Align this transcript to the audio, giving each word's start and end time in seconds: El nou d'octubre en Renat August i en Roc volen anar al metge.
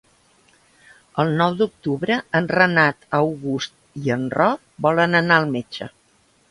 El 1.23 1.29
nou 1.41 1.57
d'octubre 1.59 2.17
en 2.39 2.49
Renat 2.55 3.07
August 3.21 3.79
i 4.07 4.17
en 4.19 4.27
Roc 4.41 4.69
volen 4.89 5.21
anar 5.25 5.41
al 5.43 5.51
metge. 5.57 5.97